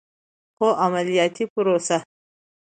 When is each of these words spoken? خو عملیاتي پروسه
خو 0.55 0.67
عملیاتي 0.85 1.45
پروسه 1.53 1.97